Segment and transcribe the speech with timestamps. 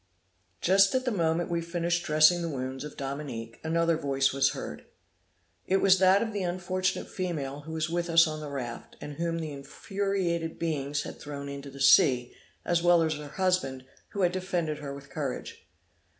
[0.61, 4.85] Just at the moment we finished dressing the wounds of Dominique, another voice was heard.
[5.67, 9.17] It was that of the unfortunate female who was with us on the raft, and
[9.17, 12.33] whom the infuriated beings had thrown into the sea,
[12.65, 15.69] as well as her husband, who had defended her with courage.